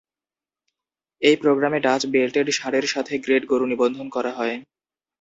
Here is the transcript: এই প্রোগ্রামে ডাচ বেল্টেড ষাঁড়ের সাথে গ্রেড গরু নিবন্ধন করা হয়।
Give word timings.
এই 1.21 1.35
প্রোগ্রামে 1.41 1.79
ডাচ 1.79 2.01
বেল্টেড 2.13 2.47
ষাঁড়ের 2.51 2.85
সাথে 2.93 3.13
গ্রেড 3.17 3.43
গরু 3.51 3.65
নিবন্ধন 3.71 4.07
করা 4.15 4.31
হয়। 4.31 4.55